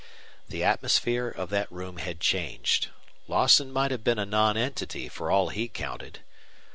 [0.49, 2.87] The atmosphere of that room had changed.
[3.27, 6.21] Lawson might have been a nonentity for all he counted.